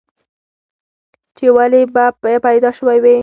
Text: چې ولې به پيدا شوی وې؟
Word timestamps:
چې 1.37 1.45
ولې 1.55 1.81
به 1.93 2.05
پيدا 2.45 2.69
شوی 2.77 2.97
وې؟ 3.03 3.15